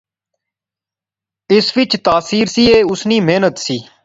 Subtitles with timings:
[1.53, 3.77] اس وچ تاثیر سی، ایہہ اس نی محنت سی